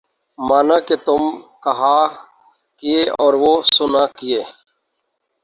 مانا 0.39 0.77
کہ 0.87 0.95
تم 1.05 1.21
کہا 1.63 1.97
کیے 2.83 3.01
اور 3.19 3.33
وہ 3.41 3.53
سنا 3.75 4.03
کیے 4.17 4.41